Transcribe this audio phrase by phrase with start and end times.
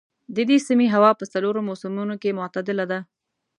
[0.35, 2.99] د دې سیمې هوا په څلورو موسمونو کې معتدله ده.